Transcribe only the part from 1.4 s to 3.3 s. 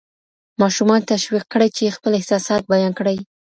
کړئ چې خپل احساسات بیان کړي.